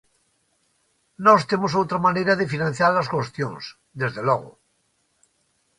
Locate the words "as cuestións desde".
2.97-4.21